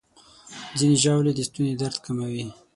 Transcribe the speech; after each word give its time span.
ځینې 0.77 0.95
ژاولې 1.03 1.31
د 1.35 1.39
ستوني 1.47 1.73
درد 1.81 1.97
کموي. 2.05 2.45